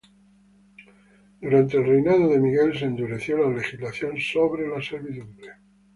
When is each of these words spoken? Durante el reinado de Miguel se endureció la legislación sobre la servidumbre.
Durante 1.41 1.77
el 1.77 1.85
reinado 1.85 2.29
de 2.29 2.39
Miguel 2.39 2.75
se 2.75 2.85
endureció 2.85 3.37
la 3.37 3.55
legislación 3.55 4.17
sobre 4.19 4.67
la 4.67 4.81
servidumbre. 4.81 5.51